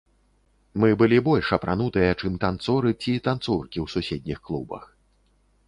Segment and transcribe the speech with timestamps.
[0.83, 4.83] Мы былі больш апранутыя, чым танцоры ці танцоркі ў суседніх клубах.